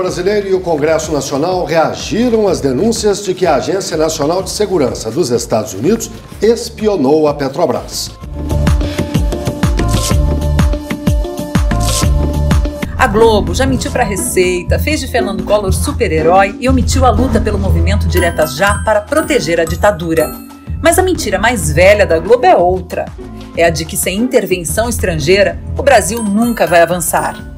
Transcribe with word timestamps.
brasileiro 0.00 0.48
e 0.48 0.54
o 0.54 0.60
Congresso 0.60 1.12
Nacional 1.12 1.62
reagiram 1.66 2.48
às 2.48 2.58
denúncias 2.58 3.22
de 3.22 3.34
que 3.34 3.44
a 3.44 3.56
Agência 3.56 3.98
Nacional 3.98 4.42
de 4.42 4.48
Segurança 4.48 5.10
dos 5.10 5.30
Estados 5.30 5.74
Unidos 5.74 6.10
espionou 6.40 7.28
a 7.28 7.34
Petrobras. 7.34 8.10
A 12.96 13.06
Globo 13.06 13.54
já 13.54 13.66
mentiu 13.66 13.90
para 13.90 14.02
a 14.02 14.06
Receita, 14.06 14.78
fez 14.78 15.00
de 15.00 15.06
Fernando 15.06 15.44
Collor 15.44 15.72
super-herói 15.72 16.56
e 16.58 16.66
omitiu 16.66 17.04
a 17.04 17.10
luta 17.10 17.38
pelo 17.38 17.58
movimento 17.58 18.08
Diretas 18.08 18.56
Já 18.56 18.82
para 18.82 19.02
proteger 19.02 19.60
a 19.60 19.66
ditadura. 19.66 20.34
Mas 20.82 20.98
a 20.98 21.02
mentira 21.02 21.38
mais 21.38 21.70
velha 21.70 22.06
da 22.06 22.18
Globo 22.18 22.46
é 22.46 22.56
outra. 22.56 23.04
É 23.54 23.64
a 23.64 23.70
de 23.70 23.84
que 23.84 23.98
sem 23.98 24.16
intervenção 24.16 24.88
estrangeira, 24.88 25.58
o 25.76 25.82
Brasil 25.82 26.22
nunca 26.22 26.66
vai 26.66 26.80
avançar. 26.80 27.49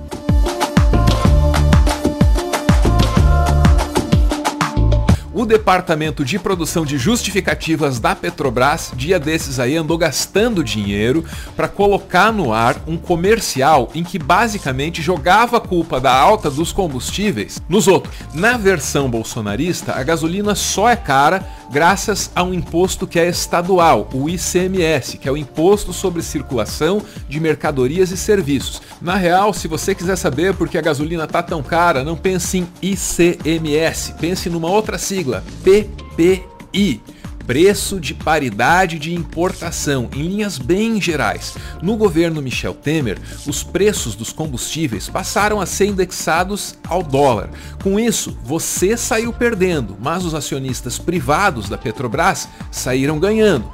O 5.43 5.45
departamento 5.45 6.25
de 6.25 6.39
produção 6.39 6.87
de 6.87 6.97
justificativas 6.97 7.99
da 7.99 8.15
Petrobras, 8.15 8.93
dia 8.95 9.19
desses 9.19 9.59
aí, 9.59 9.77
andou 9.77 9.99
gastando 9.99 10.63
dinheiro 10.63 11.25
para 11.57 11.67
colocar 11.67 12.33
no 12.33 12.53
ar 12.53 12.77
um 12.87 12.97
comercial 12.97 13.91
em 13.93 14.05
que 14.05 14.21
basicamente 14.21 15.03
jogava 15.03 15.57
a 15.57 15.61
culpa 15.61 16.01
da 16.01 16.15
alta 16.15 16.49
dos 16.49 16.71
combustíveis 16.71 17.61
nos 17.69 17.89
outros. 17.89 18.15
Na 18.33 18.57
versão 18.57 19.11
bolsonarista, 19.11 19.95
a 19.97 20.03
gasolina 20.05 20.55
só 20.55 20.89
é 20.89 20.95
cara 20.95 21.45
graças 21.73 22.31
a 22.37 22.43
um 22.43 22.53
imposto 22.53 23.07
que 23.07 23.19
é 23.19 23.27
estadual, 23.27 24.07
o 24.13 24.29
ICMS, 24.29 25.17
que 25.17 25.27
é 25.27 25.33
o 25.33 25.37
Imposto 25.39 25.91
sobre 25.91 26.23
Circulação 26.23 27.03
de 27.27 27.41
Mercadorias 27.41 28.11
e 28.11 28.17
Serviços. 28.17 28.83
Na 29.01 29.17
real, 29.17 29.55
se 29.55 29.67
você 29.67 29.95
quiser 29.95 30.17
saber 30.17 30.55
por 30.55 30.69
que 30.69 30.77
a 30.77 30.83
gasolina 30.83 31.27
tá 31.27 31.43
tão 31.43 31.63
cara, 31.63 32.05
não 32.05 32.15
pense 32.15 32.59
em 32.59 32.69
ICMS, 32.83 34.15
pense 34.21 34.51
numa 34.51 34.69
outra 34.69 34.99
sigla, 34.99 35.43
PPI 35.65 37.01
preço 37.47 38.01
de 38.01 38.15
paridade 38.15 38.99
de 38.99 39.15
importação, 39.15 40.09
em 40.15 40.23
linhas 40.23 40.59
bem 40.59 41.01
gerais. 41.01 41.55
No 41.83 41.97
governo 41.97 42.43
Michel 42.43 42.75
Temer, 42.75 43.19
os 43.47 43.63
preços 43.63 44.15
dos 44.15 44.33
combustíveis 44.33 45.09
passaram 45.09 45.61
a 45.61 45.67
ser 45.67 45.87
indexados 45.87 46.77
ao 46.89 47.03
dólar. 47.03 47.51
Com 47.83 47.99
isso, 47.99 48.37
você 48.45 48.97
saiu 48.97 49.33
perdendo, 49.33 49.97
mas 50.01 50.25
os 50.25 50.35
acionistas 50.35 50.99
privados 50.99 51.69
da 51.69 51.79
Petrobras 51.79 52.49
saíram 52.71 53.19
ganhando. 53.19 53.71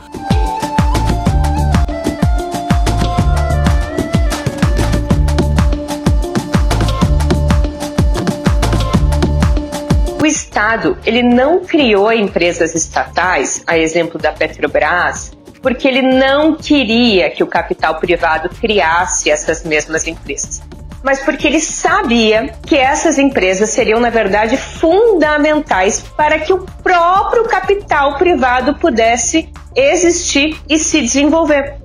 Estado 10.58 10.98
ele 11.06 11.22
não 11.22 11.60
criou 11.60 12.12
empresas 12.12 12.74
estatais, 12.74 13.62
a 13.64 13.78
exemplo 13.78 14.18
da 14.18 14.32
Petrobras, 14.32 15.30
porque 15.62 15.86
ele 15.86 16.02
não 16.02 16.56
queria 16.56 17.30
que 17.30 17.44
o 17.44 17.46
capital 17.46 18.00
privado 18.00 18.48
criasse 18.48 19.30
essas 19.30 19.62
mesmas 19.62 20.08
empresas, 20.08 20.60
mas 21.00 21.20
porque 21.20 21.46
ele 21.46 21.60
sabia 21.60 22.52
que 22.66 22.76
essas 22.76 23.18
empresas 23.18 23.70
seriam, 23.70 24.00
na 24.00 24.10
verdade, 24.10 24.56
fundamentais 24.56 26.00
para 26.16 26.40
que 26.40 26.52
o 26.52 26.66
próprio 26.82 27.44
capital 27.44 28.18
privado 28.18 28.74
pudesse 28.74 29.52
existir 29.76 30.60
e 30.68 30.76
se 30.76 31.00
desenvolver. 31.00 31.76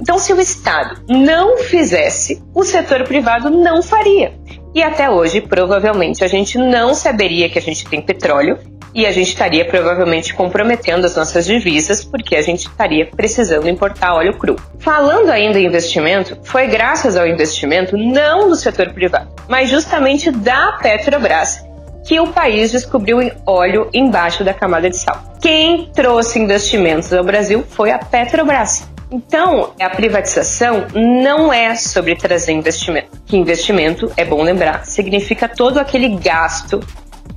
Então, 0.00 0.18
se 0.18 0.32
o 0.32 0.40
Estado 0.40 1.04
não 1.06 1.58
fizesse, 1.58 2.42
o 2.54 2.64
setor 2.64 3.04
privado 3.04 3.50
não 3.50 3.82
faria. 3.82 4.32
E 4.74 4.82
até 4.82 5.10
hoje, 5.10 5.40
provavelmente, 5.40 6.24
a 6.24 6.28
gente 6.28 6.56
não 6.56 6.94
saberia 6.94 7.48
que 7.48 7.58
a 7.58 7.62
gente 7.62 7.86
tem 7.86 8.00
petróleo 8.00 8.58
e 8.94 9.06
a 9.06 9.12
gente 9.12 9.28
estaria 9.28 9.64
provavelmente 9.64 10.34
comprometendo 10.34 11.04
as 11.04 11.16
nossas 11.16 11.46
divisas 11.46 12.04
porque 12.04 12.36
a 12.36 12.42
gente 12.42 12.68
estaria 12.68 13.06
precisando 13.06 13.68
importar 13.68 14.14
óleo 14.14 14.36
cru. 14.38 14.56
Falando 14.78 15.30
ainda 15.30 15.58
em 15.58 15.66
investimento, 15.66 16.38
foi 16.44 16.66
graças 16.66 17.16
ao 17.16 17.26
investimento 17.26 17.96
não 17.96 18.48
do 18.48 18.56
setor 18.56 18.92
privado, 18.92 19.34
mas 19.48 19.70
justamente 19.70 20.30
da 20.30 20.78
Petrobras 20.82 21.64
que 22.04 22.18
o 22.18 22.28
país 22.28 22.72
descobriu 22.72 23.18
óleo 23.46 23.88
embaixo 23.94 24.42
da 24.42 24.52
camada 24.52 24.90
de 24.90 24.96
sal. 24.96 25.22
Quem 25.40 25.90
trouxe 25.92 26.38
investimentos 26.38 27.12
ao 27.12 27.24
Brasil 27.24 27.64
foi 27.68 27.90
a 27.90 27.98
Petrobras. 27.98 28.91
Então, 29.12 29.74
a 29.78 29.90
privatização 29.90 30.86
não 30.94 31.52
é 31.52 31.74
sobre 31.74 32.16
trazer 32.16 32.52
investimento. 32.52 33.10
Que 33.26 33.36
investimento, 33.36 34.10
é 34.16 34.24
bom 34.24 34.42
lembrar, 34.42 34.86
significa 34.86 35.46
todo 35.46 35.78
aquele 35.78 36.08
gasto, 36.16 36.80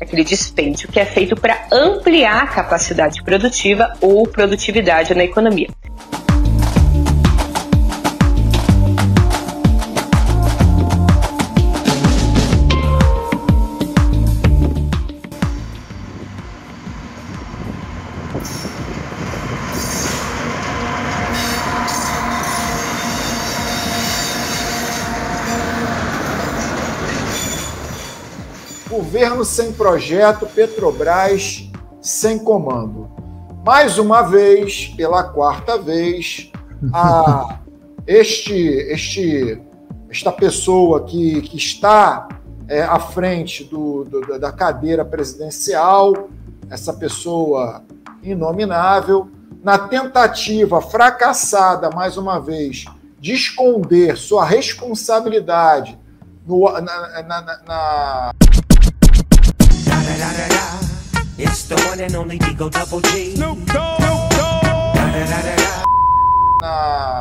aquele 0.01 0.23
dispêndio 0.23 0.87
que 0.87 1.01
é 1.01 1.05
feito 1.05 1.35
para 1.35 1.67
ampliar 1.69 2.43
a 2.43 2.47
capacidade 2.47 3.21
produtiva 3.23 3.91
ou 3.99 4.25
produtividade 4.25 5.13
na 5.13 5.25
economia. 5.25 5.67
Governo 28.95 29.43
sem 29.43 29.73
projeto, 29.73 30.45
Petrobras 30.45 31.69
sem 32.01 32.39
comando. 32.39 33.09
Mais 33.65 33.97
uma 33.97 34.21
vez, 34.21 34.87
pela 34.95 35.21
quarta 35.21 35.77
vez, 35.77 36.49
a, 36.93 37.59
este, 38.07 38.53
este, 38.53 39.61
esta 40.09 40.31
pessoa 40.31 41.03
que, 41.03 41.41
que 41.41 41.57
está 41.57 42.29
é, 42.69 42.83
à 42.83 42.97
frente 42.97 43.65
do, 43.65 44.05
do, 44.05 44.39
da 44.39 44.53
cadeira 44.53 45.03
presidencial, 45.03 46.29
essa 46.69 46.93
pessoa 46.93 47.83
inominável, 48.23 49.27
na 49.61 49.77
tentativa 49.77 50.79
fracassada, 50.79 51.89
mais 51.89 52.15
uma 52.15 52.39
vez, 52.39 52.85
de 53.19 53.33
esconder 53.33 54.15
sua 54.15 54.45
responsabilidade 54.45 55.99
no, 56.47 56.71
na, 56.71 57.23
na, 57.23 57.41
na 57.41 57.61
na 57.67 58.31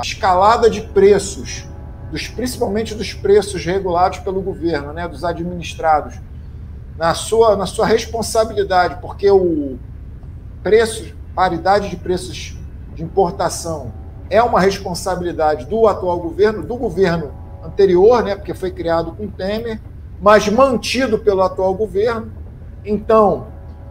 escalada 0.05 0.69
de 0.69 0.81
preços, 0.81 1.67
dos, 2.11 2.29
principalmente 2.29 2.95
dos 2.95 3.13
preços 3.13 3.65
regulados 3.65 4.19
pelo 4.21 4.41
governo, 4.41 4.93
né, 4.93 5.09
dos 5.09 5.25
administrados, 5.25 6.15
na 6.97 7.15
sua, 7.15 7.57
na 7.57 7.67
sua 7.67 7.87
responsabilidade, 7.87 8.99
porque 9.01 9.31
o 9.31 9.77
preço, 10.63 11.15
paridade 11.35 11.91
de 11.91 11.97
preços 11.97 12.57
de 12.95 13.03
importação 13.03 13.93
é 14.31 14.43
uma 14.43 14.61
responsabilidade 14.61 15.67
do 15.67 15.87
atual 15.87 16.21
governo, 16.21 16.63
do 16.63 16.77
governo 16.77 17.33
anterior, 17.65 18.23
né, 18.23 18.37
porque 18.37 18.55
foi 18.55 18.71
criado 18.71 19.13
com 19.13 19.29
Temer, 19.29 19.81
mas 20.21 20.49
mantido 20.49 21.19
pelo 21.19 21.43
atual 21.43 21.75
governo 21.75 22.31
então, 22.85 23.47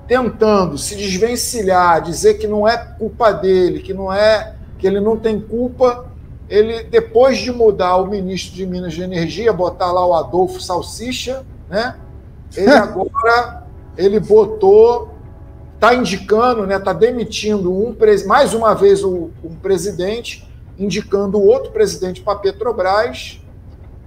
tentando 0.08 0.78
se 0.78 0.96
desvencilhar, 0.96 2.02
dizer 2.02 2.36
que 2.36 2.48
não 2.48 2.68
é 2.68 2.78
culpa 2.78 3.32
dele, 3.32 3.80
que 3.80 3.94
não 3.94 4.12
é 4.12 4.56
que 4.78 4.86
ele 4.86 5.00
não 5.00 5.18
tem 5.18 5.40
culpa, 5.40 6.06
ele 6.50 6.84
depois 6.84 7.38
de 7.38 7.52
mudar 7.52 7.98
o 7.98 8.08
ministro 8.08 8.54
de 8.54 8.66
Minas 8.66 8.94
de 8.94 9.02
Energia, 9.02 9.54
botar 9.54 9.92
lá 9.92 10.06
o 10.06 10.14
Adolfo 10.14 10.62
Salsicha, 10.62 11.46
né? 11.70 11.96
Ele 12.56 12.70
agora 12.72 13.64
ele 13.98 14.20
botou, 14.20 15.14
está 15.76 15.94
indicando, 15.96 16.68
né? 16.68 16.76
Está 16.76 16.94
demitindo 16.94 17.74
um 17.74 17.96
mais 18.28 18.54
uma 18.54 18.74
vez 18.74 19.04
um, 19.04 19.30
um 19.44 19.56
presidente, 19.56 20.48
indicando 20.78 21.42
outro 21.42 21.72
presidente 21.72 22.22
para 22.22 22.40
Petrobras, 22.40 23.42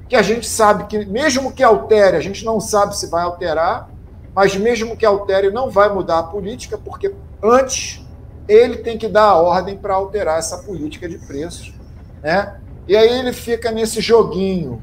que 0.08 0.14
a 0.14 0.22
gente 0.22 0.46
sabe 0.46 0.84
que 0.86 1.04
mesmo 1.06 1.52
que 1.52 1.62
altere, 1.62 2.16
a 2.16 2.20
gente 2.20 2.44
não 2.44 2.60
sabe 2.60 2.96
se 2.96 3.08
vai 3.08 3.22
alterar, 3.22 3.90
mas 4.36 4.54
mesmo 4.54 4.98
que 4.98 5.06
altere, 5.06 5.50
não 5.50 5.70
vai 5.70 5.90
mudar 5.90 6.18
a 6.18 6.22
política, 6.22 6.76
porque 6.76 7.10
antes 7.42 8.06
ele 8.46 8.76
tem 8.76 8.98
que 8.98 9.08
dar 9.08 9.30
a 9.30 9.40
ordem 9.40 9.78
para 9.78 9.94
alterar 9.94 10.38
essa 10.38 10.58
política 10.58 11.08
de 11.08 11.16
preços. 11.16 11.72
Né? 12.22 12.60
E 12.86 12.94
aí 12.94 13.18
ele 13.18 13.32
fica 13.32 13.70
nesse 13.70 14.02
joguinho 14.02 14.82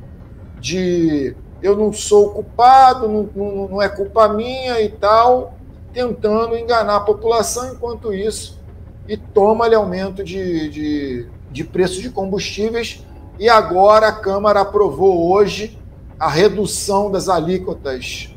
de 0.60 1.36
eu 1.62 1.78
não 1.78 1.94
sou 1.94 2.32
culpado, 2.32 3.08
não, 3.08 3.30
não, 3.36 3.68
não 3.68 3.82
é 3.82 3.88
culpa 3.88 4.28
minha 4.28 4.82
e 4.82 4.90
tal, 4.90 5.54
tentando 5.94 6.58
enganar 6.58 6.96
a 6.96 7.02
população 7.02 7.74
enquanto 7.74 8.12
isso, 8.12 8.60
e 9.08 9.16
toma-lhe 9.16 9.76
aumento 9.76 10.24
de, 10.24 10.68
de, 10.70 11.28
de 11.52 11.64
preço 11.64 12.02
de 12.02 12.10
combustíveis. 12.10 13.06
E 13.38 13.48
agora 13.48 14.08
a 14.08 14.14
Câmara 14.14 14.62
aprovou 14.62 15.32
hoje 15.32 15.78
a 16.20 16.28
redução 16.28 17.12
das 17.12 17.30
alíquotas 17.30 18.33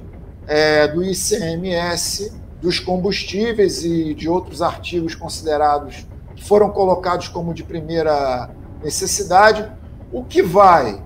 é, 0.46 0.88
do 0.88 1.02
ICMS, 1.02 2.32
dos 2.60 2.78
combustíveis 2.78 3.84
e 3.84 4.14
de 4.14 4.28
outros 4.28 4.62
artigos 4.62 5.14
considerados 5.14 6.06
que 6.34 6.44
foram 6.44 6.70
colocados 6.70 7.28
como 7.28 7.54
de 7.54 7.62
primeira 7.62 8.50
necessidade, 8.82 9.70
o 10.12 10.25
que 10.25 10.43
vai 10.43 11.02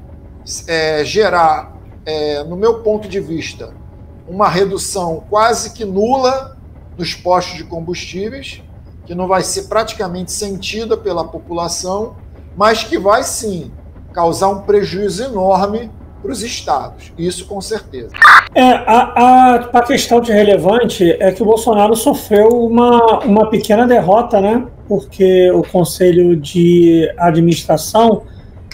é, 0.66 1.04
gerar, 1.04 1.76
é, 2.04 2.42
no 2.44 2.56
meu 2.56 2.80
ponto 2.82 3.08
de 3.08 3.20
vista, 3.20 3.72
uma 4.28 4.48
redução 4.48 5.24
quase 5.28 5.70
que 5.72 5.84
nula 5.84 6.56
nos 6.96 7.14
postos 7.14 7.56
de 7.56 7.64
combustíveis, 7.64 8.62
que 9.06 9.14
não 9.14 9.26
vai 9.26 9.42
ser 9.42 9.62
praticamente 9.64 10.32
sentida 10.32 10.96
pela 10.96 11.24
população, 11.24 12.16
mas 12.56 12.84
que 12.84 12.98
vai 12.98 13.22
sim 13.22 13.72
causar 14.12 14.48
um 14.48 14.62
prejuízo 14.62 15.24
enorme 15.24 15.90
para 16.22 16.32
os 16.32 16.42
estados. 16.42 17.12
Isso 17.18 17.46
com 17.46 17.60
certeza. 17.60 18.10
É, 18.54 18.62
a, 18.62 19.12
a, 19.14 19.54
a 19.72 19.82
questão 19.82 20.20
de 20.20 20.32
relevante 20.32 21.10
é 21.20 21.32
que 21.32 21.42
o 21.42 21.46
Bolsonaro 21.46 21.94
sofreu 21.94 22.48
uma, 22.48 23.20
uma 23.20 23.48
pequena 23.48 23.86
derrota, 23.86 24.40
né? 24.40 24.66
Porque 24.88 25.50
o 25.52 25.62
Conselho 25.62 26.36
de 26.36 27.08
Administração 27.16 28.22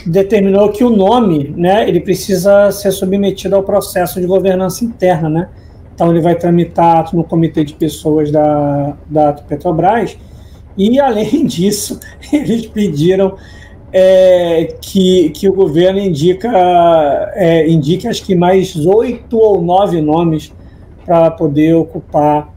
determinou 0.06 0.70
que 0.70 0.84
o 0.84 0.90
nome, 0.90 1.52
né, 1.56 1.88
ele 1.88 2.00
precisa 2.00 2.70
ser 2.70 2.93
submetido 2.93 3.56
ao 3.56 3.62
processo 3.62 4.20
de 4.20 4.26
governança 4.26 4.84
interna, 4.84 5.28
né? 5.28 5.48
Então 5.94 6.10
ele 6.10 6.20
vai 6.20 6.34
tramitar 6.34 7.14
no 7.14 7.25
comitê 7.25 7.64
de 7.64 7.75
pessoas 7.75 8.31
da, 8.31 8.94
da 9.06 9.32
Petrobras 9.32 10.16
e 10.76 11.00
além 11.00 11.44
disso 11.46 11.98
eles 12.32 12.66
pediram 12.66 13.37
é, 13.92 14.74
que, 14.80 15.30
que 15.30 15.48
o 15.48 15.52
governo 15.52 15.98
indica 15.98 16.50
é, 17.34 17.68
indique 17.68 18.08
acho 18.08 18.24
que 18.24 18.34
mais 18.34 18.74
oito 18.84 19.38
ou 19.38 19.62
nove 19.62 20.00
nomes 20.00 20.52
para 21.04 21.30
poder 21.30 21.74
ocupar 21.74 22.52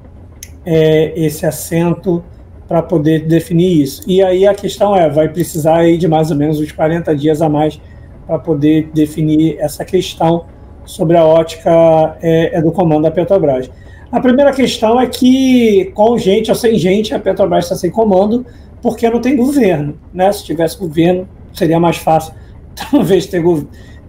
é, 0.65 1.13
esse 1.15 1.45
assento 1.45 2.23
para 2.67 2.83
poder 2.83 3.25
definir 3.25 3.81
isso. 3.81 4.03
E 4.07 4.21
aí 4.21 4.45
a 4.45 4.53
questão 4.53 4.95
é, 4.95 5.09
vai 5.09 5.27
precisar 5.27 5.77
aí 5.77 5.97
de 5.97 6.07
mais 6.07 6.29
ou 6.29 6.37
menos 6.37 6.59
uns 6.59 6.71
40 6.71 7.15
dias 7.15 7.41
a 7.41 7.49
mais 7.49 7.81
para 8.27 8.37
poder 8.37 8.91
definir 8.93 9.57
essa 9.59 9.83
questão 9.83 10.45
sobre 10.85 11.17
a 11.17 11.25
ótica 11.25 12.15
é, 12.21 12.57
é, 12.57 12.61
do 12.61 12.71
comando 12.71 13.03
da 13.03 13.11
Petrobras. 13.11 13.69
A 14.11 14.19
primeira 14.19 14.51
questão 14.53 14.99
é 14.99 15.07
que, 15.07 15.85
com 15.95 16.17
gente 16.17 16.49
ou 16.49 16.55
sem 16.55 16.77
gente, 16.77 17.13
a 17.13 17.19
Petrobras 17.19 17.65
está 17.65 17.75
sem 17.75 17.89
comando, 17.89 18.45
porque 18.81 19.09
não 19.09 19.19
tem 19.19 19.35
governo. 19.35 19.95
Né? 20.13 20.31
Se 20.31 20.43
tivesse 20.43 20.77
governo, 20.77 21.27
seria 21.53 21.79
mais 21.79 21.97
fácil, 21.97 22.33
talvez, 22.91 23.25
ter, 23.25 23.43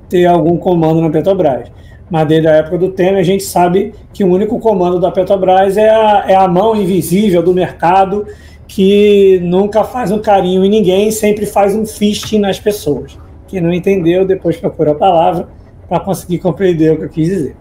ter 0.09 0.27
algum 0.27 0.57
comando 0.57 1.01
na 1.01 1.11
Petrobras. 1.11 1.71
Mas 2.11 2.27
desde 2.27 2.49
a 2.49 2.57
época 2.57 2.77
do 2.77 2.91
Temer, 2.91 3.21
a 3.21 3.23
gente 3.23 3.45
sabe 3.45 3.95
que 4.13 4.25
o 4.25 4.29
único 4.29 4.59
comando 4.59 4.99
da 4.99 5.13
Petrobras 5.13 5.77
é 5.77 5.89
a, 5.89 6.25
é 6.27 6.35
a 6.35 6.49
mão 6.49 6.75
invisível 6.75 7.43
do 7.43 7.55
mercado 7.55 8.27
que 8.67 9.41
nunca 9.43 9.85
faz 9.85 10.13
um 10.13 10.19
carinho 10.21 10.65
em 10.65 10.69
ninguém, 10.69 11.11
sempre 11.11 11.47
faz 11.47 11.75
um 11.75 11.85
fisting 11.85 12.39
nas 12.39 12.59
pessoas. 12.59 13.19
Quem 13.49 13.61
não 13.61 13.73
entendeu, 13.73 14.25
depois 14.25 14.57
procura 14.57 14.93
a 14.93 14.95
palavra 14.95 15.49
para 15.89 15.99
conseguir 15.99 16.39
compreender 16.39 16.93
o 16.93 16.97
que 16.97 17.05
eu 17.05 17.09
quis 17.09 17.29
dizer. 17.29 17.57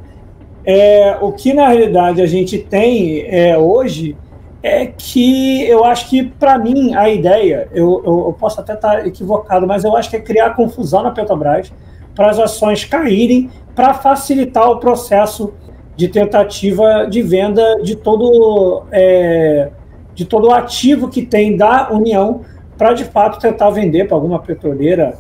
É, 0.64 1.18
o 1.20 1.32
que 1.32 1.52
na 1.52 1.68
realidade 1.68 2.22
a 2.22 2.28
gente 2.28 2.60
tem 2.60 3.26
é, 3.28 3.58
hoje 3.58 4.16
é 4.62 4.86
que 4.86 5.64
eu 5.64 5.84
acho 5.86 6.10
que, 6.10 6.24
para 6.24 6.58
mim, 6.58 6.94
a 6.94 7.10
ideia, 7.10 7.70
eu, 7.72 8.02
eu, 8.06 8.26
eu 8.28 8.36
posso 8.38 8.60
até 8.60 8.74
estar 8.74 9.08
equivocado, 9.08 9.66
mas 9.66 9.84
eu 9.84 9.96
acho 9.96 10.10
que 10.10 10.18
é 10.18 10.20
criar 10.20 10.52
confusão 10.52 11.04
na 11.04 11.12
Petrobras 11.12 11.72
para 12.14 12.30
as 12.30 12.40
ações 12.40 12.84
caírem, 12.84 13.50
para 13.74 13.94
facilitar 13.94 14.70
o 14.70 14.78
processo 14.78 15.54
de 15.96 16.08
tentativa 16.08 17.06
de 17.10 17.22
venda 17.22 17.82
de 17.82 17.96
todo 17.96 18.84
é, 18.92 19.70
de 20.16 20.26
todo 20.26 20.48
o 20.48 20.54
ativo 20.54 21.10
que 21.10 21.26
tem 21.26 21.56
da 21.56 21.90
União 21.92 22.42
para 22.78 22.94
de 22.94 23.04
fato 23.04 23.40
tentar 23.40 23.70
vender 23.70 24.08
para 24.08 24.16
alguma 24.16 24.40
petroleira. 24.40 25.14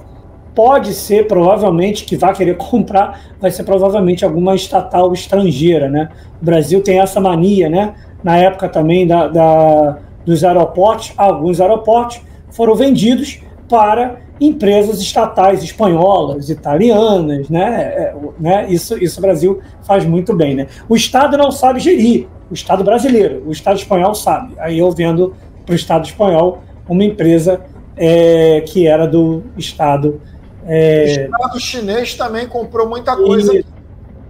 Pode 0.55 0.93
ser, 0.93 1.27
provavelmente, 1.27 2.05
que 2.05 2.15
vai 2.15 2.33
querer 2.33 2.55
comprar, 2.57 3.19
vai 3.39 3.51
ser 3.51 3.63
provavelmente 3.63 4.23
alguma 4.25 4.55
estatal 4.55 5.13
estrangeira, 5.13 5.89
né? 5.89 6.09
O 6.41 6.45
Brasil 6.45 6.81
tem 6.81 6.99
essa 6.99 7.19
mania, 7.19 7.69
né? 7.69 7.93
Na 8.23 8.37
época 8.37 8.67
também 8.67 9.07
da, 9.07 9.27
da 9.27 9.97
dos 10.25 10.43
aeroportos, 10.43 11.13
alguns 11.17 11.59
aeroportos 11.59 12.21
foram 12.51 12.75
vendidos 12.75 13.39
para 13.67 14.19
empresas 14.39 15.01
estatais 15.01 15.63
espanholas, 15.63 16.49
italianas, 16.49 17.49
né? 17.49 17.81
É, 17.81 18.15
né? 18.39 18.65
Isso, 18.69 18.97
isso 19.01 19.19
o 19.19 19.21
Brasil 19.21 19.59
faz 19.83 20.05
muito 20.05 20.33
bem, 20.33 20.55
né? 20.55 20.67
O 20.87 20.95
Estado 20.95 21.37
não 21.37 21.51
sabe 21.51 21.79
gerir, 21.79 22.27
o 22.49 22.53
Estado 22.53 22.83
brasileiro, 22.83 23.43
o 23.45 23.51
Estado 23.51 23.77
espanhol 23.77 24.15
sabe. 24.15 24.53
Aí 24.59 24.79
eu 24.79 24.91
vendo 24.91 25.35
para 25.65 25.73
o 25.73 25.75
Estado 25.75 26.05
espanhol 26.05 26.59
uma 26.87 27.03
empresa 27.03 27.61
é, 27.95 28.61
que 28.61 28.87
era 28.87 29.05
do 29.05 29.43
Estado. 29.57 30.21
É... 30.65 31.03
O 31.03 31.05
Estado 31.05 31.59
chinês 31.59 32.13
também 32.15 32.47
comprou 32.47 32.87
muita 32.87 33.15
coisa. 33.15 33.53
Isso, 33.53 33.67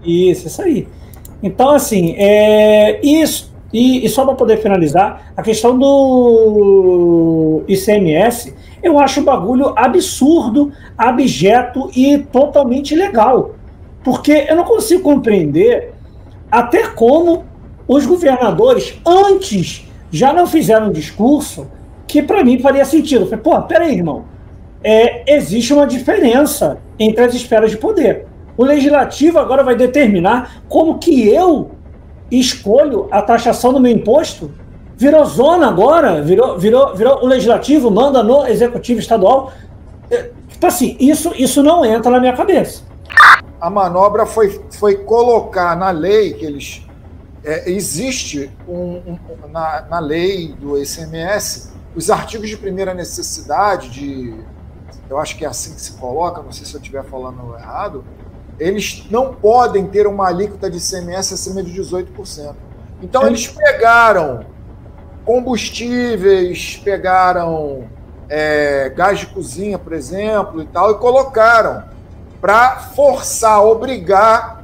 isso, 0.04 0.48
isso 0.48 0.62
aí. 0.62 0.88
Então, 1.42 1.70
assim, 1.70 2.16
é, 2.18 3.00
isso. 3.02 3.49
E, 3.72 4.06
e 4.06 4.10
só 4.10 4.26
para 4.26 4.36
poder 4.36 4.58
finalizar, 4.58 5.32
a 5.38 5.44
questão 5.44 5.78
do 5.78 7.64
ICMS, 7.68 8.54
eu 8.82 8.98
acho 8.98 9.22
um 9.22 9.24
bagulho 9.24 9.74
absurdo, 9.76 10.72
abjeto 10.98 11.90
e 11.96 12.18
totalmente 12.18 12.94
ilegal. 12.94 13.56
Porque 14.04 14.48
eu 14.50 14.56
não 14.56 14.64
consigo 14.64 15.04
compreender 15.04 15.94
até 16.52 16.88
como 16.88 17.46
os 17.88 18.06
governadores, 18.06 19.00
antes, 19.06 19.88
já 20.12 20.34
não 20.34 20.48
fizeram 20.48 20.88
um 20.88 20.92
discurso 20.92 21.68
que 22.08 22.24
para 22.24 22.44
mim 22.44 22.60
faria 22.60 22.86
sentido. 22.86 23.22
Eu 23.22 23.28
falei, 23.28 23.44
pô, 23.44 23.62
peraí, 23.64 23.96
irmão. 23.96 24.26
É, 24.84 25.36
existe 25.36 25.74
uma 25.74 25.86
diferença 25.86 26.80
entre 26.98 27.24
as 27.24 27.34
esferas 27.34 27.70
de 27.70 27.78
poder. 27.78 28.26
O 28.58 28.64
legislativo 28.64 29.38
agora 29.38 29.64
vai 29.64 29.76
determinar 29.76 30.64
como 30.68 30.98
que 30.98 31.28
eu 31.28 31.72
escolho 32.32 33.08
a 33.12 33.22
taxação 33.22 33.74
do 33.74 33.80
meu 33.80 33.92
imposto. 33.92 34.52
Virou 34.96 35.24
zona 35.26 35.68
agora, 35.68 36.22
virou, 36.22 36.58
virou, 36.58 36.96
virou 36.96 37.24
o 37.24 37.28
legislativo 37.28 37.90
manda 37.90 38.22
no 38.22 38.46
executivo 38.46 39.00
estadual. 39.00 39.52
É, 40.12 40.32
tipo 40.48 40.66
assim, 40.66 40.98
isso, 41.00 41.32
isso 41.36 41.64
não 41.64 41.86
entra 41.86 42.12
na 42.12 42.20
minha 42.20 42.34
cabeça. 42.34 42.84
A 43.62 43.70
manobra 43.70 44.26
foi, 44.26 44.62
foi 44.72 44.98
colocar 44.98 45.76
na 45.76 45.90
lei 45.90 46.34
que 46.34 46.46
eles 46.46 46.86
é, 47.44 47.72
existe 47.72 48.52
um, 48.68 49.02
um, 49.08 49.20
na, 49.52 49.82
na 49.90 50.00
lei 50.00 50.54
do 50.60 50.78
ICMS 50.78 51.72
os 51.96 52.10
artigos 52.10 52.50
de 52.50 52.58
primeira 52.58 52.94
necessidade, 52.94 53.90
de, 53.90 54.34
eu 55.10 55.18
acho 55.18 55.36
que 55.38 55.44
é 55.44 55.48
assim 55.48 55.74
que 55.74 55.82
se 55.82 55.94
coloca, 55.94 56.42
não 56.42 56.52
sei 56.52 56.66
se 56.66 56.74
eu 56.74 56.80
estiver 56.80 57.04
falando 57.04 57.56
errado, 57.56 58.06
eles 58.60 59.06
não 59.10 59.34
podem 59.34 59.88
ter 59.88 60.06
uma 60.06 60.28
alíquota 60.28 60.70
de 60.70 60.78
ICMS 60.78 61.34
acima 61.34 61.64
de 61.64 61.72
18%. 61.72 62.54
Então 63.02 63.26
eles 63.26 63.48
pegaram 63.48 64.46
combustíveis, 65.24 66.82
pegaram 66.84 67.88
é, 68.28 68.92
gás 68.96 69.20
de 69.20 69.28
cozinha, 69.28 69.80
por 69.80 69.94
exemplo, 69.94 70.62
e 70.62 70.66
tal, 70.66 70.92
e 70.92 70.96
colocaram 70.96 71.84
para 72.42 72.78
forçar, 72.96 73.64
obrigar 73.64 74.60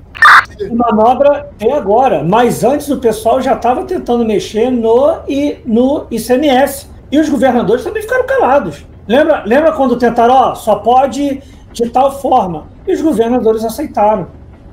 manobra 0.71 1.49
é 1.59 1.71
agora, 1.73 2.23
mas 2.23 2.63
antes 2.63 2.89
o 2.89 2.97
pessoal 2.97 3.41
já 3.41 3.53
estava 3.53 3.83
tentando 3.83 4.23
mexer 4.25 4.69
no, 4.69 5.19
e, 5.27 5.57
no 5.65 6.07
ICMS. 6.09 6.87
E 7.11 7.19
os 7.19 7.29
governadores 7.29 7.83
também 7.83 8.01
ficaram 8.01 8.25
calados. 8.25 8.85
Lembra, 9.07 9.43
lembra 9.45 9.71
quando 9.73 9.97
tentaram, 9.97 10.33
ó, 10.33 10.55
só 10.55 10.77
pode 10.77 11.41
de 11.83 11.89
tal 11.89 12.19
forma? 12.19 12.67
E 12.87 12.93
os 12.93 13.01
governadores 13.01 13.63
aceitaram. 13.63 14.27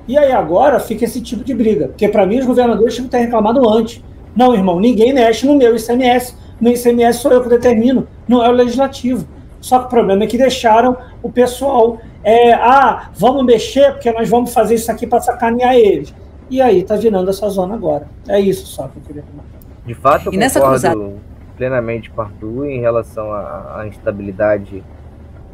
E 0.07 0.19
aí 0.19 0.33
agora 0.33 0.81
fica 0.81 1.05
esse 1.05 1.21
tipo 1.21 1.45
de 1.45 1.55
briga. 1.55 1.89
Porque 1.89 2.09
para 2.09 2.27
mim 2.27 2.39
os 2.39 2.47
governadores 2.47 2.95
tinham 2.95 3.07
que 3.07 3.13
ter 3.13 3.19
reclamado 3.19 3.69
antes. 3.69 4.03
Não, 4.35 4.55
irmão, 4.55 4.81
ninguém 4.81 5.13
mexe 5.13 5.47
no 5.47 5.55
meu 5.55 5.77
ICMS. 5.77 6.35
No 6.61 6.71
ICMS 6.71 7.19
sou 7.19 7.33
eu 7.33 7.43
que 7.43 7.49
determino, 7.49 8.07
não 8.27 8.45
é 8.45 8.49
o 8.49 8.53
legislativo. 8.53 9.27
Só 9.61 9.79
que 9.79 9.87
o 9.87 9.89
problema 9.89 10.25
é 10.25 10.27
que 10.27 10.39
deixaram 10.39 10.97
o 11.23 11.31
pessoal 11.31 11.99
é, 12.25 12.53
ah, 12.53 13.11
vamos 13.15 13.45
mexer 13.45 13.93
porque 13.93 14.11
nós 14.13 14.29
vamos 14.29 14.53
fazer 14.53 14.75
isso 14.77 14.91
aqui 14.91 15.07
para 15.07 15.21
sacanear 15.21 15.75
eles. 15.75 16.15
E 16.49 16.61
aí 16.61 16.83
tá 16.83 16.97
virando 16.97 17.31
essa 17.31 17.49
zona 17.49 17.75
agora. 17.75 18.09
É 18.29 18.39
isso 18.39 18.67
só 18.67 18.89
que 18.89 18.99
eu 18.99 19.03
queria 19.03 19.23
falar. 19.23 19.45
De 19.85 19.95
fato, 19.95 20.27
eu 20.27 20.33
e 20.33 20.39
concordo 20.39 20.69
cruzada... 20.69 21.13
plenamente 21.57 22.11
com 22.11 22.21
o 22.21 22.25
Arthur 22.25 22.67
em 22.67 22.81
relação 22.81 23.33
à 23.33 23.85
instabilidade 23.87 24.85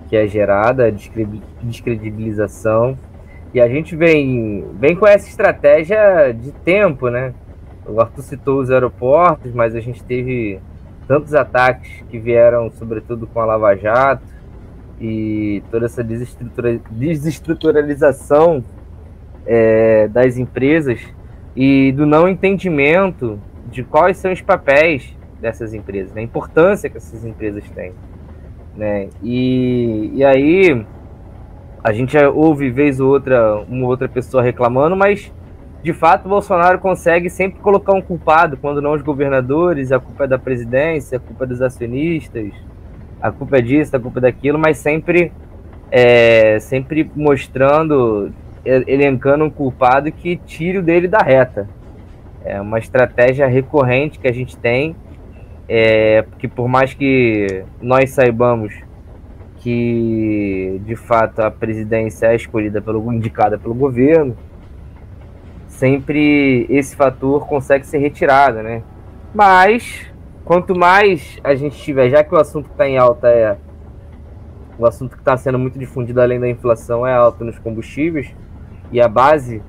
que 0.09 0.17
é 0.17 0.27
gerada, 0.27 0.87
a 0.87 0.91
descredibilização. 1.63 2.99
E 3.53 3.61
a 3.61 3.69
gente 3.69 3.95
vem, 3.97 4.65
vem 4.75 4.97
com 4.97 5.07
essa 5.07 5.29
estratégia 5.29 6.33
de 6.33 6.53
tempo, 6.53 7.09
né? 7.09 7.35
O 7.87 8.01
Arthur 8.01 8.23
citou 8.23 8.61
os 8.61 8.71
aeroportos, 8.71 9.53
mas 9.53 9.75
a 9.75 9.81
gente 9.81 10.03
teve 10.05 10.61
tantos 11.07 11.35
ataques 11.35 12.05
que 12.11 12.19
vieram, 12.19 12.71
sobretudo 12.71 13.27
com 13.27 13.41
a 13.41 13.47
Lava 13.47 13.75
Jato, 13.75 14.23
e 15.01 15.63
toda 15.71 15.87
essa 15.87 16.05
desestrutura, 16.05 16.81
desestruturalização 16.91 18.63
é, 19.47 20.09
das 20.09 20.37
empresas 20.37 21.01
e 21.57 21.93
do 21.93 22.05
não 22.05 22.29
entendimento 22.29 23.41
de 23.71 23.83
quais 23.83 24.19
são 24.19 24.33
os 24.33 24.43
papéis 24.43 25.17
dessas 25.41 25.73
empresas, 25.73 26.13
né? 26.13 26.21
a 26.21 26.25
importância 26.25 26.91
que 26.91 26.97
essas 26.97 27.25
empresas 27.25 27.65
têm. 27.71 27.93
Né? 28.77 29.09
E, 29.23 30.13
e 30.15 30.25
aí 30.25 30.85
a 31.83 31.93
gente 31.93 32.17
ouve 32.17 32.71
vez 32.71 33.01
ou 33.01 33.09
outra 33.09 33.61
uma 33.69 33.87
outra 33.87 34.09
pessoa 34.09 34.43
reclamando, 34.43 34.97
mas 34.97 35.33
de 35.83 35.93
fato 35.93 36.27
o 36.27 36.29
Bolsonaro 36.29 36.79
consegue 36.79 37.31
sempre 37.31 37.61
colocar 37.61 37.93
um 37.95 38.03
culpado, 38.03 38.57
quando 38.57 38.83
não 38.83 38.93
os 38.93 39.03
governadores, 39.03 39.93
a 39.93 39.99
culpa 39.99 40.25
é 40.25 40.27
da 40.27 40.39
presidência, 40.39 41.19
a 41.19 41.21
culpa 41.21 41.45
é 41.45 41.47
dos 41.47 41.63
acionistas, 41.63 42.53
a 43.21 43.31
culpa 43.31 43.59
é 43.59 43.61
disso, 43.61 43.97
a 43.97 44.01
culpa 44.01 44.19
é 44.19 44.23
daquilo, 44.23 44.59
mas 44.59 44.79
sempre 44.79 45.33
é, 45.91 46.59
sempre 46.61 47.11
mostrando, 47.15 48.31
elencando 48.65 49.45
um 49.45 49.51
culpado 49.51 50.13
que 50.13 50.37
tire 50.37 50.79
o 50.79 50.83
dele 50.83 51.09
da 51.09 51.19
reta. 51.19 51.69
É 52.45 52.61
uma 52.61 52.79
estratégia 52.79 53.47
recorrente 53.47 54.19
que 54.19 54.29
a 54.29 54.33
gente 54.33 54.57
tem, 54.57 54.95
é, 55.69 56.25
que 56.39 56.49
por 56.49 56.67
mais 56.67 56.95
que 56.95 57.65
nós 57.81 58.11
saibamos 58.11 58.75
que 59.57 60.81
de 60.85 60.97
fato 60.97 61.41
a 61.41 61.51
presidência 61.51 62.27
é 62.27 62.37
escolhida 62.37 62.81
pelo 62.81 63.13
indicada 63.13 63.59
pelo 63.59 63.75
governo, 63.75 64.37
sempre 65.67 66.67
esse 66.71 66.97
fator 66.97 67.47
consegue 67.47 67.87
ser 67.87 67.99
retirado, 67.99 68.63
né? 68.63 68.83
Mas 69.35 70.07
quanto 70.45 70.75
mais 70.75 71.39
a 71.45 71.55
gente 71.55 71.77
tiver, 71.77 72.09
já 72.09 72.25
que 72.25 72.35
o 72.35 72.39
assunto 72.39 72.67
que 72.67 72.73
está 72.73 72.89
em 72.89 72.97
alta 72.97 73.29
é 73.29 73.59
o 74.79 74.87
assunto 74.87 75.17
que 75.17 75.23
está 75.23 75.37
sendo 75.37 75.59
muito 75.59 75.79
difundido 75.79 76.21
além 76.21 76.39
da 76.39 76.49
inflação 76.49 77.05
é 77.05 77.13
alta 77.13 77.45
nos 77.45 77.59
combustíveis 77.59 78.33
e 78.93 79.01
a 79.01 79.09
base 79.09 79.61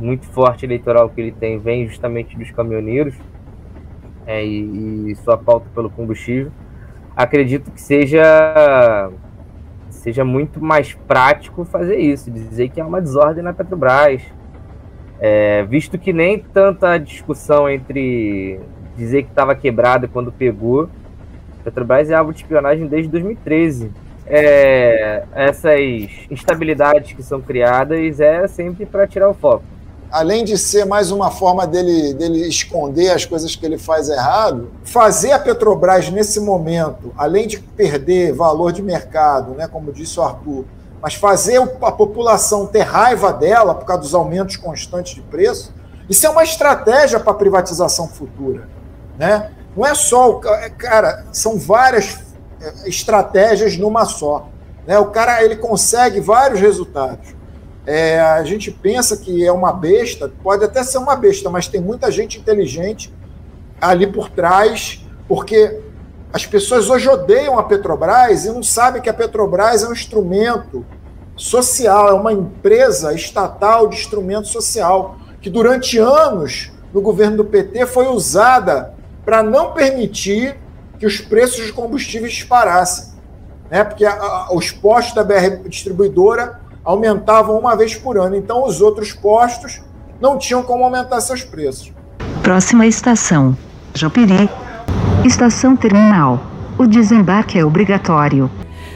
muito 0.00 0.26
forte 0.26 0.66
eleitoral 0.66 1.08
que 1.10 1.20
ele 1.20 1.32
tem 1.32 1.58
vem 1.58 1.86
justamente 1.86 2.36
dos 2.36 2.50
caminhoneiros 2.50 3.14
é, 4.28 4.44
e, 4.44 5.10
e 5.10 5.14
sua 5.16 5.36
pauta 5.36 5.66
pelo 5.74 5.90
combustível. 5.90 6.52
Acredito 7.16 7.72
que 7.72 7.80
seja 7.80 9.10
seja 9.90 10.24
muito 10.24 10.60
mais 10.60 10.94
prático 10.94 11.64
fazer 11.64 11.96
isso, 11.96 12.30
dizer 12.30 12.68
que 12.68 12.80
há 12.80 12.86
uma 12.86 13.00
desordem 13.00 13.42
na 13.42 13.52
Petrobras, 13.52 14.22
é, 15.18 15.64
visto 15.64 15.98
que 15.98 16.12
nem 16.12 16.38
tanta 16.38 16.96
discussão 16.98 17.68
entre 17.68 18.60
dizer 18.96 19.24
que 19.24 19.30
estava 19.30 19.56
quebrada 19.56 20.06
quando 20.06 20.30
pegou. 20.30 20.88
Petrobras 21.64 22.10
é 22.10 22.14
alvo 22.14 22.32
de 22.32 22.42
espionagem 22.42 22.86
desde 22.86 23.10
2013 23.10 23.90
é, 24.30 25.24
essas 25.34 25.80
instabilidades 26.30 27.12
que 27.14 27.22
são 27.22 27.40
criadas 27.40 28.20
é 28.20 28.46
sempre 28.46 28.84
para 28.84 29.06
tirar 29.06 29.28
o 29.28 29.34
foco. 29.34 29.64
Além 30.10 30.44
de 30.44 30.56
ser 30.56 30.86
mais 30.86 31.10
uma 31.10 31.30
forma 31.30 31.66
dele, 31.66 32.14
dele 32.14 32.46
esconder 32.46 33.10
as 33.10 33.26
coisas 33.26 33.54
que 33.54 33.64
ele 33.64 33.76
faz 33.76 34.08
errado, 34.08 34.70
fazer 34.82 35.32
a 35.32 35.38
Petrobras 35.38 36.10
nesse 36.10 36.40
momento, 36.40 37.12
além 37.16 37.46
de 37.46 37.58
perder 37.58 38.32
valor 38.32 38.72
de 38.72 38.82
mercado, 38.82 39.52
né, 39.52 39.68
como 39.68 39.92
disse 39.92 40.18
o 40.18 40.22
Arthur, 40.22 40.64
mas 41.00 41.14
fazer 41.14 41.60
a 41.82 41.92
população 41.92 42.66
ter 42.66 42.80
raiva 42.80 43.32
dela 43.32 43.74
por 43.74 43.84
causa 43.84 44.02
dos 44.02 44.14
aumentos 44.14 44.56
constantes 44.56 45.14
de 45.14 45.20
preço, 45.22 45.72
isso 46.08 46.26
é 46.26 46.30
uma 46.30 46.42
estratégia 46.42 47.20
para 47.20 47.34
privatização 47.34 48.08
futura. 48.08 48.68
Né? 49.18 49.50
Não 49.76 49.86
é 49.86 49.94
só 49.94 50.30
o. 50.30 50.40
Cara, 50.40 51.26
são 51.32 51.58
várias 51.58 52.18
estratégias 52.86 53.76
numa 53.76 54.04
só. 54.04 54.48
Né? 54.86 54.98
O 54.98 55.06
cara 55.06 55.42
ele 55.44 55.56
consegue 55.56 56.20
vários 56.20 56.60
resultados. 56.60 57.36
É, 57.90 58.20
a 58.20 58.44
gente 58.44 58.70
pensa 58.70 59.16
que 59.16 59.46
é 59.46 59.50
uma 59.50 59.72
besta, 59.72 60.30
pode 60.42 60.62
até 60.62 60.84
ser 60.84 60.98
uma 60.98 61.16
besta, 61.16 61.48
mas 61.48 61.68
tem 61.68 61.80
muita 61.80 62.12
gente 62.12 62.38
inteligente 62.38 63.10
ali 63.80 64.06
por 64.06 64.28
trás, 64.28 65.02
porque 65.26 65.80
as 66.30 66.44
pessoas 66.44 66.90
hoje 66.90 67.08
odeiam 67.08 67.58
a 67.58 67.62
Petrobras 67.62 68.44
e 68.44 68.50
não 68.50 68.62
sabem 68.62 69.00
que 69.00 69.08
a 69.08 69.14
Petrobras 69.14 69.82
é 69.82 69.88
um 69.88 69.92
instrumento 69.92 70.84
social, 71.34 72.10
é 72.10 72.12
uma 72.12 72.30
empresa 72.30 73.14
estatal 73.14 73.88
de 73.88 73.96
instrumento 73.96 74.48
social, 74.48 75.16
que 75.40 75.48
durante 75.48 75.96
anos 75.96 76.70
no 76.92 77.00
governo 77.00 77.38
do 77.38 77.44
PT 77.46 77.86
foi 77.86 78.08
usada 78.08 78.92
para 79.24 79.42
não 79.42 79.72
permitir 79.72 80.58
que 80.98 81.06
os 81.06 81.22
preços 81.22 81.64
de 81.64 81.72
combustíveis 81.72 82.34
disparassem. 82.34 83.14
Né? 83.70 83.82
Porque 83.82 84.04
a, 84.04 84.12
a, 84.12 84.48
os 84.52 84.70
postos 84.70 85.14
da 85.14 85.24
BR 85.24 85.66
distribuidora 85.66 86.67
aumentavam 86.84 87.58
uma 87.58 87.76
vez 87.76 87.94
por 87.94 88.18
ano. 88.18 88.36
Então, 88.36 88.64
os 88.64 88.80
outros 88.80 89.12
postos 89.12 89.82
não 90.20 90.38
tinham 90.38 90.62
como 90.62 90.84
aumentar 90.84 91.20
seus 91.20 91.42
preços. 91.42 91.92
Próxima 92.42 92.86
estação: 92.86 93.56
Jopiri. 93.94 94.48
Estação 95.24 95.76
terminal. 95.76 96.40
O 96.78 96.86
desembarque 96.86 97.58
é 97.58 97.64
obrigatório. 97.64 98.50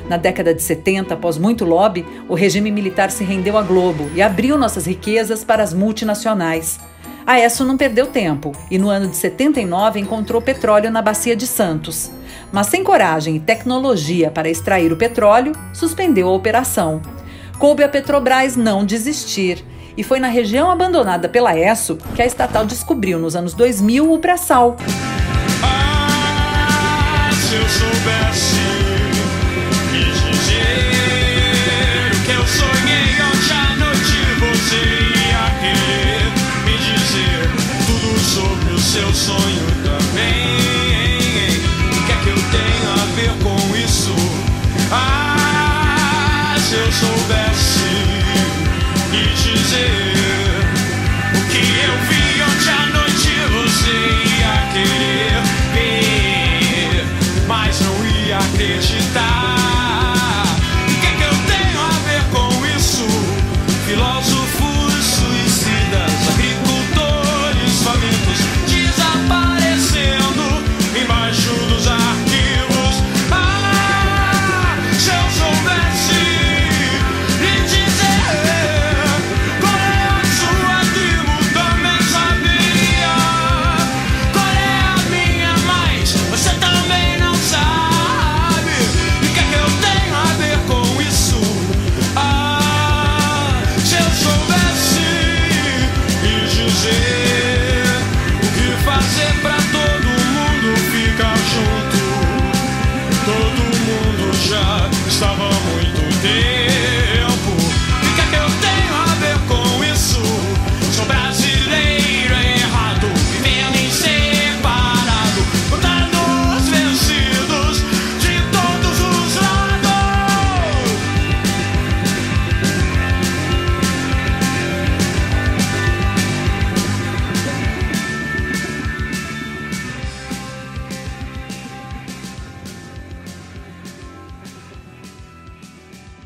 Na 0.08 0.16
década 0.16 0.54
de 0.54 0.62
70, 0.62 1.14
após 1.14 1.38
muito 1.38 1.64
lobby, 1.64 2.06
o 2.28 2.34
regime 2.34 2.70
militar 2.70 3.10
se 3.10 3.24
rendeu 3.24 3.56
à 3.56 3.62
Globo 3.62 4.10
e 4.14 4.22
abriu 4.22 4.58
nossas 4.58 4.86
riquezas 4.86 5.42
para 5.42 5.62
as 5.62 5.72
multinacionais. 5.72 6.78
A 7.26 7.38
ESSO 7.38 7.64
não 7.64 7.76
perdeu 7.76 8.06
tempo 8.06 8.52
e 8.70 8.78
no 8.78 8.88
ano 8.88 9.08
de 9.08 9.16
79 9.16 10.00
encontrou 10.00 10.42
petróleo 10.42 10.90
na 10.90 11.00
Bacia 11.00 11.36
de 11.36 11.46
Santos. 11.46 12.10
Mas 12.52 12.66
sem 12.66 12.82
coragem 12.82 13.36
e 13.36 13.40
tecnologia 13.40 14.30
para 14.30 14.50
extrair 14.50 14.92
o 14.92 14.96
petróleo, 14.96 15.52
suspendeu 15.72 16.28
a 16.28 16.32
operação 16.32 17.00
coube 17.58 17.82
a 17.82 17.88
Petrobras 17.88 18.56
não 18.56 18.84
desistir. 18.84 19.64
E 19.96 20.02
foi 20.02 20.18
na 20.18 20.28
região 20.28 20.70
abandonada 20.70 21.28
pela 21.28 21.56
ESSO 21.56 21.98
que 22.14 22.22
a 22.22 22.26
estatal 22.26 22.64
descobriu 22.64 23.18
nos 23.18 23.36
anos 23.36 23.52
2000 23.54 24.12
o 24.12 24.18
braçal. 24.18 24.76
Ah, 25.62 27.30
se 27.32 27.54
eu 27.54 27.68
soubesse 27.68 28.56
me 29.92 30.04
dizer 30.04 30.92
que 32.24 32.32
eu 32.32 32.46
sonhei 32.46 33.20
à 33.20 33.76
noite, 33.76 34.18
você 34.40 34.80
ia 35.28 35.44
querer 35.60 36.32
me 36.64 36.74
dizer 36.78 37.50
tudo 37.86 38.18
sobre 38.20 38.72
o 38.72 38.78
seu 38.78 39.12
sonho 39.12 39.66
também. 39.84 41.60
O 41.90 42.06
que 42.06 42.12
é 42.12 42.16
que 42.16 42.30
eu 42.30 42.40
tenho 42.50 42.88
a 42.92 43.04
ver 43.14 43.32
com 43.42 43.76
isso? 43.76 44.14
Ah, 44.90 46.56
se 46.58 46.74
eu 46.76 46.90
soubesse. 46.92 47.41